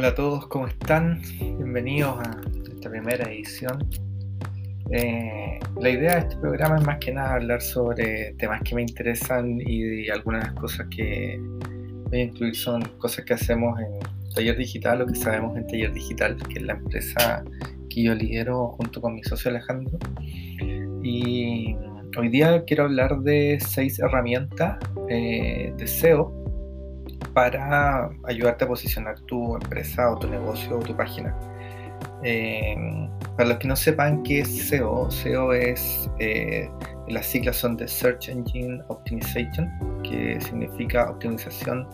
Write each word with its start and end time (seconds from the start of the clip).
Hola 0.00 0.08
a 0.08 0.14
todos, 0.14 0.46
¿cómo 0.46 0.66
están? 0.66 1.20
Bienvenidos 1.38 2.20
a 2.20 2.40
esta 2.72 2.88
primera 2.88 3.30
edición. 3.30 3.86
Eh, 4.92 5.58
la 5.78 5.90
idea 5.90 6.14
de 6.14 6.20
este 6.20 6.36
programa 6.38 6.76
es 6.76 6.86
más 6.86 6.96
que 7.00 7.12
nada 7.12 7.34
hablar 7.34 7.60
sobre 7.60 8.32
temas 8.38 8.62
que 8.62 8.74
me 8.74 8.80
interesan 8.80 9.60
y 9.60 10.08
algunas 10.08 10.54
cosas 10.54 10.86
que 10.88 11.38
voy 12.08 12.18
a 12.18 12.22
incluir 12.22 12.56
son 12.56 12.80
cosas 12.96 13.26
que 13.26 13.34
hacemos 13.34 13.78
en 13.78 13.98
Taller 14.34 14.56
Digital 14.56 15.02
o 15.02 15.06
que 15.06 15.16
sabemos 15.16 15.54
en 15.58 15.66
Taller 15.66 15.92
Digital, 15.92 16.34
que 16.48 16.60
es 16.60 16.62
la 16.62 16.72
empresa 16.72 17.44
que 17.90 18.02
yo 18.02 18.14
lidero 18.14 18.68
junto 18.78 19.02
con 19.02 19.16
mi 19.16 19.22
socio 19.22 19.50
Alejandro. 19.50 19.98
Y 21.02 21.76
hoy 22.16 22.30
día 22.30 22.64
quiero 22.64 22.84
hablar 22.84 23.18
de 23.18 23.58
seis 23.60 23.98
herramientas 23.98 24.78
eh, 25.10 25.74
de 25.76 25.86
SEO 25.86 26.39
para 27.34 28.10
ayudarte 28.24 28.64
a 28.64 28.68
posicionar 28.68 29.20
tu 29.20 29.54
empresa 29.54 30.10
o 30.10 30.18
tu 30.18 30.28
negocio 30.28 30.78
o 30.78 30.80
tu 30.80 30.96
página. 30.96 31.34
Eh, 32.22 33.08
para 33.36 33.50
los 33.50 33.58
que 33.58 33.68
no 33.68 33.76
sepan 33.76 34.22
qué 34.22 34.40
es 34.40 34.68
SEO, 34.68 35.10
SEO 35.10 35.52
es, 35.52 36.10
eh, 36.18 36.68
las 37.08 37.26
siglas 37.26 37.56
son 37.56 37.76
de 37.76 37.88
Search 37.88 38.28
Engine 38.28 38.82
Optimization, 38.88 39.70
que 40.02 40.38
significa 40.40 41.10
optimización 41.10 41.88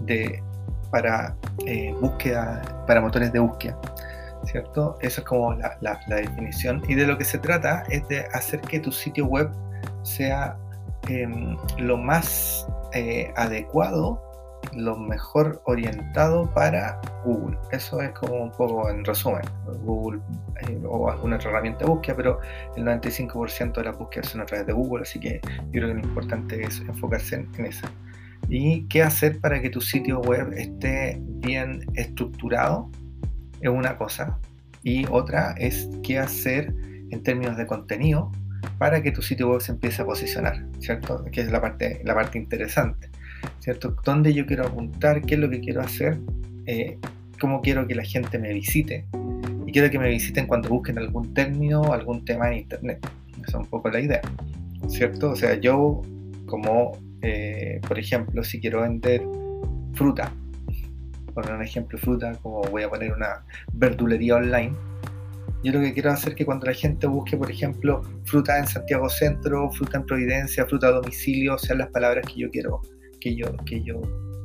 de, 0.00 0.42
para 0.90 1.36
eh, 1.66 1.94
búsqueda, 2.00 2.84
para 2.86 3.00
motores 3.00 3.32
de 3.32 3.38
búsqueda. 3.38 3.78
¿Cierto? 4.44 4.98
Eso 5.00 5.20
es 5.20 5.26
como 5.26 5.54
la, 5.54 6.00
definición. 6.08 6.82
Y 6.88 6.96
de 6.96 7.06
lo 7.06 7.16
que 7.16 7.24
se 7.24 7.38
trata 7.38 7.84
es 7.90 8.06
de 8.08 8.26
hacer 8.32 8.60
que 8.62 8.80
tu 8.80 8.90
sitio 8.90 9.26
web 9.26 9.48
sea 10.02 10.56
em, 11.08 11.56
lo 11.78 11.96
más 11.96 12.66
adecuado 13.36 14.20
lo 14.74 14.96
mejor 14.96 15.62
orientado 15.66 16.52
para 16.54 17.00
Google. 17.24 17.58
Eso 17.70 18.00
es 18.00 18.10
como 18.12 18.34
un 18.36 18.52
poco 18.52 18.88
en 18.88 19.04
resumen. 19.04 19.42
Google 19.84 20.20
eh, 20.68 20.80
o 20.84 21.10
alguna 21.10 21.36
otra 21.36 21.50
herramienta 21.50 21.80
de 21.80 21.90
búsqueda, 21.90 22.16
pero 22.16 22.40
el 22.76 22.84
95% 22.84 23.74
de 23.74 23.84
las 23.84 23.98
búsquedas 23.98 24.28
son 24.28 24.40
a 24.40 24.46
través 24.46 24.66
de 24.66 24.72
Google, 24.72 25.02
así 25.02 25.20
que 25.20 25.40
yo 25.44 25.70
creo 25.70 25.88
que 25.88 25.94
lo 25.94 26.00
importante 26.00 26.62
es 26.62 26.80
enfocarse 26.80 27.36
en, 27.36 27.48
en 27.58 27.66
eso. 27.66 27.86
¿Y 28.48 28.86
qué 28.88 29.02
hacer 29.02 29.40
para 29.40 29.60
que 29.60 29.70
tu 29.70 29.80
sitio 29.80 30.20
web 30.20 30.52
esté 30.54 31.18
bien 31.20 31.86
estructurado? 31.94 32.90
Es 33.60 33.70
una 33.70 33.96
cosa. 33.96 34.38
Y 34.82 35.06
otra 35.10 35.54
es 35.58 35.88
qué 36.02 36.18
hacer 36.18 36.74
en 37.10 37.22
términos 37.22 37.56
de 37.56 37.66
contenido 37.66 38.32
para 38.78 39.02
que 39.02 39.12
tu 39.12 39.22
sitio 39.22 39.50
web 39.50 39.60
se 39.60 39.72
empiece 39.72 40.02
a 40.02 40.04
posicionar, 40.04 40.64
¿cierto? 40.80 41.24
Que 41.30 41.42
es 41.42 41.50
la 41.50 41.60
parte, 41.60 42.00
la 42.04 42.14
parte 42.14 42.38
interesante. 42.38 43.10
¿Cierto? 43.60 43.96
¿Dónde 44.04 44.32
yo 44.32 44.46
quiero 44.46 44.66
apuntar? 44.66 45.22
¿Qué 45.22 45.34
es 45.34 45.40
lo 45.40 45.50
que 45.50 45.60
quiero 45.60 45.80
hacer? 45.80 46.18
Eh, 46.66 46.98
¿Cómo 47.40 47.60
quiero 47.60 47.86
que 47.86 47.94
la 47.94 48.04
gente 48.04 48.38
me 48.38 48.52
visite? 48.52 49.06
Y 49.66 49.72
quiero 49.72 49.90
que 49.90 49.98
me 49.98 50.08
visiten 50.08 50.46
cuando 50.46 50.68
busquen 50.68 50.98
algún 50.98 51.32
término, 51.34 51.92
algún 51.92 52.24
tema 52.24 52.48
en 52.48 52.58
Internet. 52.58 53.06
Esa 53.32 53.44
es 53.48 53.54
un 53.54 53.66
poco 53.66 53.88
la 53.90 54.00
idea, 54.00 54.20
¿cierto? 54.88 55.30
O 55.30 55.36
sea, 55.36 55.54
yo 55.54 56.02
como, 56.46 56.98
eh, 57.22 57.80
por 57.86 57.98
ejemplo, 57.98 58.44
si 58.44 58.60
quiero 58.60 58.82
vender 58.82 59.22
fruta, 59.94 60.32
poner 61.34 61.54
un 61.54 61.62
ejemplo 61.62 61.98
fruta, 61.98 62.32
como 62.42 62.62
voy 62.62 62.82
a 62.82 62.88
poner 62.88 63.12
una 63.12 63.44
verdulería 63.72 64.36
online, 64.36 64.72
yo 65.64 65.72
lo 65.72 65.80
que 65.80 65.92
quiero 65.92 66.10
hacer 66.10 66.30
es 66.30 66.36
que 66.36 66.44
cuando 66.44 66.66
la 66.66 66.74
gente 66.74 67.06
busque, 67.06 67.36
por 67.36 67.50
ejemplo, 67.50 68.02
fruta 68.24 68.58
en 68.58 68.66
Santiago 68.66 69.08
Centro, 69.08 69.70
fruta 69.70 69.98
en 69.98 70.06
Providencia, 70.06 70.66
fruta 70.66 70.88
a 70.88 70.90
domicilio, 70.90 71.56
sean 71.56 71.78
las 71.78 71.88
palabras 71.90 72.26
que 72.26 72.40
yo 72.40 72.50
quiero 72.50 72.82
que 73.22 73.36
yo, 73.36 73.46
que 73.64 73.82
yo 73.84 74.00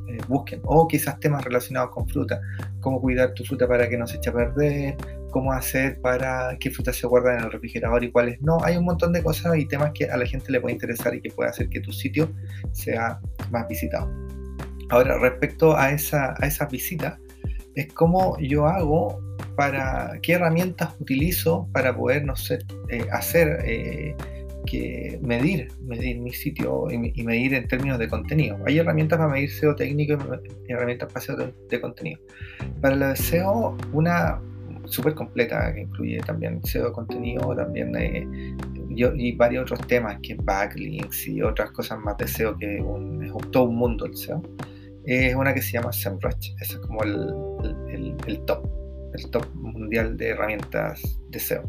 eh, 0.08 0.18
busquen. 0.28 0.60
O 0.64 0.86
quizás 0.86 1.18
temas 1.18 1.44
relacionados 1.44 1.90
con 1.90 2.08
fruta, 2.08 2.40
cómo 2.80 3.00
cuidar 3.00 3.34
tu 3.34 3.44
fruta 3.44 3.66
para 3.66 3.88
que 3.88 3.98
no 3.98 4.06
se 4.06 4.18
eche 4.18 4.30
a 4.30 4.32
perder, 4.32 4.96
cómo 5.30 5.52
hacer 5.52 6.00
para 6.00 6.56
qué 6.60 6.70
frutas 6.70 6.96
se 6.96 7.06
guardan 7.06 7.38
en 7.38 7.44
el 7.44 7.52
refrigerador 7.52 8.04
y 8.04 8.12
cuáles 8.12 8.40
no. 8.40 8.58
Hay 8.62 8.76
un 8.76 8.84
montón 8.84 9.12
de 9.12 9.22
cosas 9.22 9.56
y 9.58 9.66
temas 9.66 9.90
que 9.94 10.04
a 10.06 10.16
la 10.16 10.26
gente 10.26 10.52
le 10.52 10.60
puede 10.60 10.74
interesar 10.74 11.14
y 11.14 11.20
que 11.20 11.30
puede 11.30 11.50
hacer 11.50 11.68
que 11.68 11.80
tu 11.80 11.92
sitio 11.92 12.30
sea 12.72 13.20
más 13.50 13.66
visitado. 13.68 14.10
Ahora, 14.90 15.18
respecto 15.18 15.76
a, 15.76 15.90
esa, 15.90 16.34
a 16.38 16.46
esas 16.46 16.70
visitas, 16.70 17.18
es 17.74 17.92
cómo 17.92 18.38
yo 18.40 18.66
hago 18.66 19.20
para, 19.56 20.18
qué 20.22 20.34
herramientas 20.34 20.94
utilizo 21.00 21.68
para 21.72 21.94
poder, 21.94 22.24
no 22.24 22.36
sé, 22.36 22.60
eh, 22.90 23.04
hacer... 23.12 23.58
Eh, 23.64 24.14
que 24.66 25.18
medir, 25.22 25.68
medir 25.80 26.18
mi 26.18 26.32
sitio 26.32 26.90
y, 26.90 27.22
medir 27.24 27.54
en 27.54 27.66
términos 27.68 27.98
de 27.98 28.08
contenido. 28.08 28.58
Hay 28.66 28.78
herramientas 28.78 29.18
para 29.18 29.30
medir 29.30 29.50
SEO 29.50 29.74
técnico 29.74 30.18
y 30.68 30.72
herramientas 30.72 31.12
para 31.12 31.24
SEO 31.24 31.36
de, 31.68 31.80
contenido. 31.80 32.20
Para 32.80 32.96
la 32.96 33.16
SEO, 33.16 33.76
una 33.92 34.40
súper 34.84 35.14
completa 35.14 35.72
que 35.74 35.82
incluye 35.82 36.18
también 36.20 36.64
SEO 36.64 36.86
de 36.86 36.92
contenido, 36.92 37.54
también 37.54 37.94
eh, 37.96 38.26
y 38.90 39.32
varios 39.36 39.70
otros 39.70 39.86
temas 39.86 40.18
que 40.22 40.34
backlinks 40.34 41.28
y 41.28 41.42
otras 41.42 41.70
cosas 41.72 41.98
más 42.00 42.16
de 42.16 42.26
SEO 42.26 42.56
que 42.58 42.78
es 42.78 43.50
todo 43.50 43.64
un 43.64 43.76
mundo 43.76 44.06
el 44.06 44.16
SEO. 44.16 44.42
Es 45.04 45.34
una 45.34 45.54
que 45.54 45.62
se 45.62 45.72
llama 45.72 45.92
SEMrush, 45.92 46.54
ese 46.60 46.74
es 46.74 46.78
como 46.80 47.02
el, 47.02 48.14
el 48.26 48.40
top, 48.44 48.68
el 49.14 49.30
top 49.30 49.46
mundial 49.54 50.16
de 50.18 50.28
herramientas 50.28 51.18
de 51.30 51.38
SEO 51.38 51.62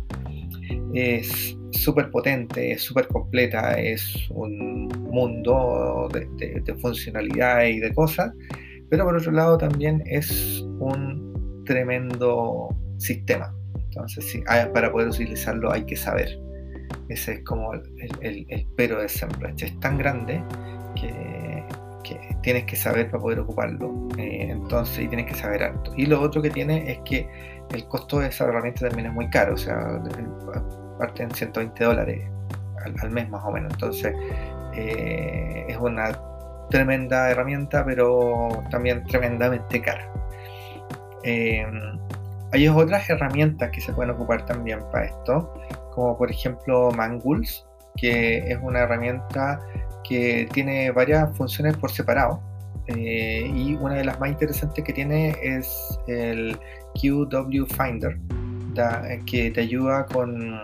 es 0.94 1.57
súper 1.72 2.09
potente, 2.12 2.72
es 2.72 2.81
súper 2.81 3.07
completa, 3.07 3.80
es 3.80 4.16
un 4.30 4.88
mundo 5.12 6.09
de, 6.12 6.75
funcionalidad 6.81 7.66
y 7.66 7.80
de 7.80 7.94
cosas, 7.94 8.34
pero 8.90 9.06
por 9.06 9.16
otro 9.16 9.31
lado 9.31 9.58
también 9.58 10.03
es 10.06 10.62
un 10.79 11.63
tremendo 11.66 12.69
sistema. 12.97 13.53
Entonces, 13.75 14.25
sí, 14.25 14.44
para 14.74 14.91
poder 14.91 15.09
utilizarlo 15.09 15.72
hay 15.72 15.85
que 15.85 15.96
saber. 15.96 16.29
Ese 17.09 17.34
es 17.34 17.44
como 17.44 17.74
el, 17.74 18.68
pero 18.75 19.02
de 19.02 19.09
SEMrush. 19.09 19.63
Es 19.63 19.79
tan 19.79 19.97
grande 19.97 20.44
que, 20.96 21.63
tienes 22.42 22.66
que 22.66 22.76
saber 22.76 23.10
para 23.10 23.22
poder 23.22 23.40
ocuparlo. 23.40 24.08
Eh, 24.18 24.48
entonces, 24.50 25.00
y 25.00 25.08
tienes 25.08 25.28
que 25.28 25.36
saber 25.36 25.64
harto. 25.64 25.92
Y 25.96 26.06
lo 26.06 26.22
otro 26.22 26.42
que 26.42 26.50
tiene 26.50 26.92
es 26.92 27.00
que 27.00 27.30
el 27.72 27.86
costo 27.88 28.20
de 28.20 28.28
esa 28.28 28.46
herramienta 28.46 28.88
también 28.88 29.08
es 29.08 29.14
muy 29.14 29.30
caro, 29.30 29.54
o 29.54 29.58
sea, 29.58 30.02
parte 30.98 31.24
en 31.24 31.32
120 31.32 31.84
dólares 31.84 32.30
al, 33.02 33.12
mes 33.12 33.30
más 33.30 33.44
o 33.46 33.52
menos. 33.52 33.72
Entonces, 33.74 34.14
eh, 34.76 35.66
es 35.68 35.78
una 35.78 36.12
tremenda 36.70 37.30
herramienta, 37.32 37.84
pero 37.86 38.50
también 38.70 39.04
tremendamente 39.06 39.82
cara. 39.82 40.12
Eh, 41.24 41.66
hay 42.52 42.68
otras 42.68 43.09
herramientas 43.09 43.70
que 43.72 43.82
se 43.82 43.94
pueden 43.94 44.12
ocupar 44.12 44.46
también 44.46 44.80
para 44.92 45.06
esto, 45.06 45.54
como 45.92 46.18
por 46.18 46.32
ejemplo 46.32 46.92
Mangools, 46.92 47.69
que 48.00 48.38
es 48.38 48.58
una 48.62 48.80
herramienta 48.80 49.60
que 50.04 50.48
tiene 50.54 50.92
varias 50.92 51.36
funciones 51.38 51.78
por 51.78 51.92
separado. 51.92 52.42
Eh, 52.88 53.52
y 53.54 53.76
una 53.76 53.96
de 53.96 54.04
las 54.04 54.20
más 54.20 54.30
interesantes 54.30 54.84
que 54.84 54.92
tiene 54.92 55.36
es 55.44 56.00
el 56.08 56.58
QW 56.96 57.66
Finder, 57.66 58.18
que 59.28 59.52
te 59.52 59.62
ayuda 59.62 60.06
con, 60.08 60.59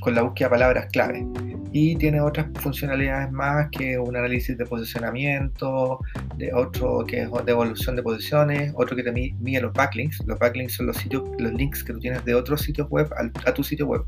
con, 0.00 0.14
la 0.14 0.22
búsqueda 0.22 0.48
de 0.48 0.50
palabras 0.50 0.86
clave. 0.92 1.26
Y 1.72 1.96
tiene 1.96 2.20
otras 2.20 2.46
funcionalidades 2.60 3.32
más 3.32 3.68
que 3.70 3.98
un 3.98 4.14
análisis 4.14 4.56
de 4.56 4.64
posicionamiento, 4.64 5.98
de 6.36 6.54
otro 6.54 7.04
que 7.04 7.22
es 7.22 7.30
de 7.44 7.50
evolución 7.50 7.96
de 7.96 8.02
posiciones, 8.04 8.72
otro 8.76 8.94
que 8.94 9.02
te 9.02 9.10
mide 9.10 9.60
los 9.60 9.72
backlinks. 9.72 10.24
Los 10.26 10.38
backlinks 10.38 10.74
son 10.74 10.86
los 10.86 10.96
sitios, 10.98 11.24
los 11.40 11.52
links 11.54 11.82
que 11.82 11.92
tú 11.92 11.98
tienes 11.98 12.24
de 12.24 12.34
otros 12.36 12.60
sitios 12.60 12.88
web 12.90 13.10
a, 13.44 13.52
tu 13.52 13.64
sitio 13.64 13.86
web. 13.86 14.04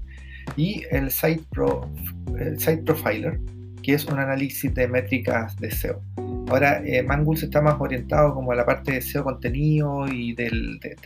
Y 0.57 0.83
el 0.91 1.11
Site, 1.11 1.43
Pro, 1.51 1.91
el 2.39 2.59
Site 2.59 2.83
Profiler, 2.83 3.41
que 3.83 3.95
es 3.95 4.05
un 4.07 4.19
análisis 4.19 4.73
de 4.75 4.89
métricas 4.89 5.57
de 5.57 5.71
SEO. 5.71 6.03
Ahora, 6.49 6.81
eh, 6.85 7.05
está 7.35 7.61
más 7.61 7.77
orientado 7.81 8.35
como 8.35 8.53
a 8.53 8.55
la 8.55 8.65
parte 8.65 8.93
de 8.93 9.01
SEO 9.03 9.25
contenido 9.25 10.07
y 10.07 10.35
de, 10.35 10.51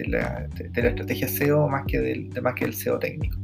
la, 0.07 0.47
estrategia 0.75 1.29
SEO 1.29 1.69
más 1.69 1.85
que 1.87 1.99
del, 1.99 2.31
más 2.43 2.55
que 2.55 2.67
el 2.67 2.75
SEO 2.75 2.99
técnico. 2.99 3.39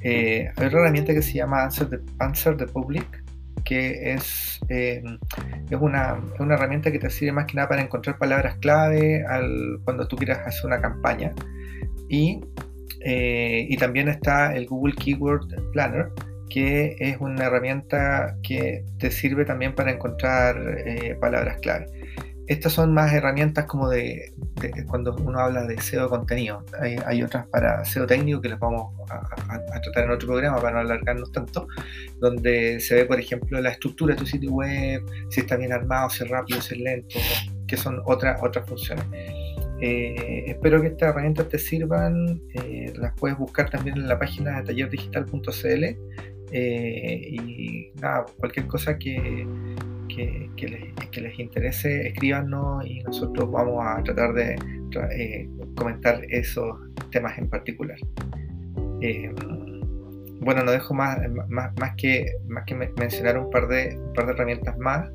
Eh, 0.00 0.50
hay 0.56 0.66
otra 0.66 0.80
herramienta 0.80 1.12
que 1.12 1.22
se 1.22 1.34
llama 1.34 1.64
Answer 1.64 1.90
the, 1.90 1.98
Answer 2.18 2.56
the 2.56 2.66
Public, 2.66 3.24
que 3.64 4.12
es, 4.12 4.60
eh, 4.68 5.02
es, 5.68 5.78
una, 5.78 6.20
una, 6.38 6.54
herramienta 6.54 6.92
que 6.92 6.98
te 6.98 7.10
sirve 7.10 7.32
más 7.32 7.46
que 7.46 7.54
nada 7.54 7.68
para 7.68 7.82
encontrar 7.82 8.16
palabras 8.16 8.56
clave 8.58 9.24
al, 9.26 9.80
cuando 9.84 10.06
tú 10.06 10.16
quieras 10.16 10.38
hacer 10.46 10.66
una 10.66 10.80
campaña. 10.80 11.32
Y, 12.08 12.40
eh, 13.00 13.66
y 13.68 13.76
también 13.76 14.08
está 14.08 14.54
el 14.54 14.66
Google 14.66 14.94
Keyword 14.94 15.72
Planner, 15.72 16.08
que 16.50 16.96
es 16.98 17.18
una 17.20 17.46
herramienta 17.46 18.36
que 18.42 18.84
te 18.98 19.10
sirve 19.10 19.44
también 19.44 19.74
para 19.74 19.92
encontrar 19.92 20.56
eh, 20.86 21.16
palabras 21.20 21.58
clave. 21.60 21.86
Estas 22.46 22.74
son 22.74 22.94
más 22.94 23.12
herramientas 23.12 23.66
como 23.66 23.88
de, 23.88 24.32
cuando 24.88 25.16
uno 25.16 25.40
habla 25.40 25.64
de 25.64 25.80
SEO 25.80 26.04
de 26.04 26.08
contenido. 26.08 26.64
Hay, 27.04 27.20
otras 27.20 27.46
para 27.48 27.84
SEO 27.84 28.06
técnico 28.06 28.40
que 28.40 28.48
las 28.48 28.60
vamos 28.60 28.94
a, 29.10 29.80
tratar 29.80 30.04
en 30.04 30.10
otro 30.12 30.28
programa 30.28 30.60
para 30.60 30.74
no 30.74 30.80
alargarnos 30.80 31.32
tanto, 31.32 31.66
donde 32.20 32.78
se 32.78 32.94
ve, 32.94 33.04
por 33.04 33.18
ejemplo, 33.18 33.60
la 33.60 33.70
estructura 33.70 34.14
de 34.14 34.20
tu 34.20 34.26
sitio 34.26 34.52
web, 34.52 35.02
si 35.28 35.40
está 35.40 35.56
bien 35.56 35.72
armado, 35.72 36.08
si 36.08 36.22
es 36.22 36.30
rápido, 36.30 36.60
si 36.60 36.74
es 36.74 36.80
lento, 36.80 37.18
que 37.66 37.76
son 37.76 38.00
otras 38.04 38.40
otras 38.40 38.64
funciones. 38.68 39.04
Eh, 39.80 40.44
espero 40.46 40.80
que 40.80 40.88
estas 40.88 41.10
herramientas 41.10 41.48
te 41.48 41.58
sirvan. 41.58 42.40
Eh, 42.54 42.92
las 42.96 43.12
puedes 43.18 43.36
buscar 43.38 43.68
también 43.70 43.96
en 43.96 44.08
la 44.08 44.18
página 44.18 44.60
de 44.60 44.66
tallerdigital.cl. 44.66 45.84
y 46.52 47.90
nada, 48.00 48.26
cualquier 48.38 48.66
cosa 48.66 48.98
que, 48.98 49.46
les, 50.08 51.38
interese, 51.38 52.08
escríbanos 52.08 52.86
y 52.86 53.00
nosotros 53.00 53.50
vamos 53.50 53.84
a 53.84 54.02
tratar 54.02 54.32
de 54.32 54.56
comentar 55.76 56.22
esos 56.30 56.78
temas 57.10 57.36
en 57.38 57.48
particular. 57.48 57.98
bueno, 60.40 60.62
no 60.64 60.70
dejo 60.70 60.94
más, 60.94 61.18
que, 61.96 62.26
mencionar 62.96 63.38
un 63.38 63.50
par 63.50 63.68
de 63.68 63.98
herramientas 64.16 64.78
más 64.78 65.10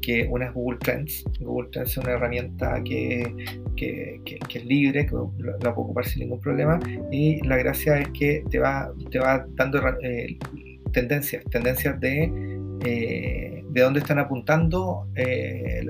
que 0.00 0.26
una 0.30 0.46
es 0.46 0.52
Google 0.54 0.78
Trends. 0.80 1.24
Google 1.40 1.68
Trends 1.70 1.90
es 1.92 1.98
una 1.98 2.12
herramienta 2.12 2.82
que, 2.84 3.34
que, 3.76 4.20
es 4.54 4.64
libre, 4.64 5.06
que 5.06 5.14
la, 5.38 5.74
puedo 5.74 5.86
ocupar 5.86 6.06
sin 6.06 6.20
ningún 6.22 6.40
problema 6.40 6.78
y 7.10 7.40
la 7.46 7.56
gracia 7.56 7.98
es 7.98 8.08
que 8.08 8.44
te 8.50 8.58
va, 8.58 8.92
te 9.10 9.18
va 9.18 9.46
dando 9.54 9.80
eh, 10.02 10.38
tendencias, 10.92 11.44
tendencias 11.50 11.98
de, 12.00 12.32
eh, 12.84 13.64
de 13.68 13.80
dónde 13.80 14.00
están 14.00 14.18
apuntando 14.18 15.06
eh, 15.14 15.86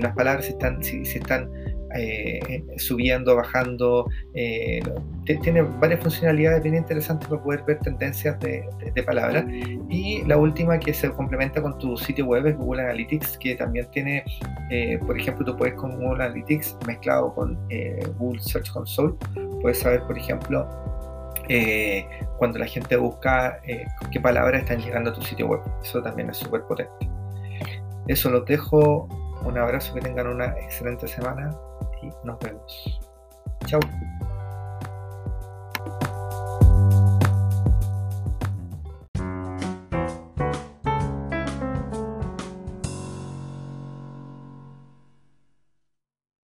las 0.00 0.14
palabras, 0.14 0.46
si 0.46 0.52
están, 0.52 0.82
si, 0.82 1.04
si 1.04 1.18
están 1.18 1.50
eh, 1.94 2.64
subiendo, 2.76 3.36
bajando. 3.36 4.08
Eh, 4.34 4.80
tiene 5.42 5.62
varias 5.62 6.00
funcionalidades 6.00 6.62
bien 6.62 6.76
interesantes 6.76 7.28
para 7.28 7.42
poder 7.42 7.62
ver 7.64 7.78
tendencias 7.80 8.38
de, 8.40 8.64
palabras. 9.04 9.44
Y 9.88 10.22
la 10.26 10.36
última 10.36 10.78
que 10.78 10.92
se 10.92 11.10
complementa 11.10 11.62
con 11.62 11.78
tu 11.78 11.96
sitio 11.96 12.26
web 12.26 12.46
es 12.46 12.56
Google 12.56 12.82
Analytics, 12.82 13.38
que 13.38 13.54
también 13.54 13.88
tiene, 13.92 14.24
eh, 14.70 14.98
por 15.06 15.18
ejemplo, 15.18 15.44
tú 15.44 15.56
puedes 15.56 15.74
con 15.74 15.92
Google 15.98 16.24
Analytics 16.24 16.76
mezclado 16.86 17.34
con 17.34 17.58
Google 18.18 18.40
Search 18.40 18.70
Console, 18.72 19.14
puedes 19.62 19.78
saber, 19.78 20.02
por 20.02 20.18
ejemplo, 20.18 20.68
cuando 22.36 22.58
la 22.58 22.66
gente 22.66 22.96
busca 22.96 23.60
qué 23.62 24.20
palabras 24.20 24.62
están 24.62 24.80
llegando 24.80 25.10
a 25.10 25.14
tu 25.14 25.22
sitio 25.22 25.46
web. 25.46 25.60
Eso 25.82 26.02
también 26.02 26.30
es 26.30 26.36
súper 26.36 26.62
potente. 26.62 27.10
Eso 28.06 28.30
lo 28.30 28.42
dejo. 28.42 29.08
Un 29.42 29.56
abrazo, 29.56 29.94
que 29.94 30.02
tengan 30.02 30.26
una 30.26 30.48
excelente 30.58 31.08
semana 31.08 31.50
y 32.02 32.10
nos 32.24 32.38
vemos. 32.40 33.00
Chao. 33.66 33.80